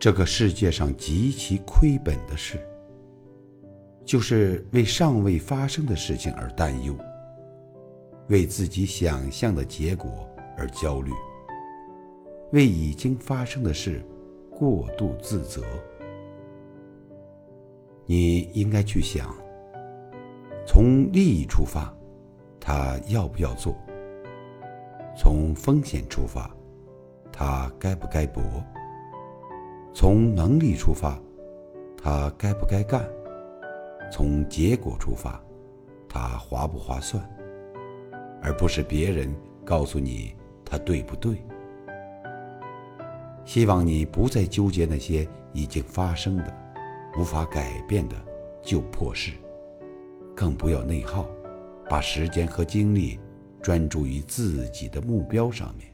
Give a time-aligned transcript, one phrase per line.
[0.00, 2.58] 这个世界上极其亏本的事，
[4.02, 6.96] 就是为尚未发生的事情而担忧，
[8.28, 10.26] 为自己想象的结果
[10.56, 11.12] 而焦虑，
[12.52, 14.02] 为已经发生的事
[14.50, 15.62] 过度自责。
[18.06, 19.36] 你应该去想，
[20.66, 21.94] 从利益出发，
[22.58, 23.76] 他要不要做？
[25.14, 26.50] 从风险出发，
[27.30, 28.42] 他该不该搏？
[29.92, 31.20] 从能力出发，
[31.96, 33.08] 他该不该干？
[34.10, 35.40] 从结果出发，
[36.08, 37.22] 他划不划算？
[38.42, 41.36] 而不是别人告诉你他对不对。
[43.44, 46.56] 希望你不再纠结那些已经发生的、
[47.18, 48.16] 无法改变的
[48.62, 49.32] 旧破事，
[50.34, 51.26] 更不要内耗，
[51.88, 53.18] 把时间和精力
[53.60, 55.88] 专注于自己的目标上面。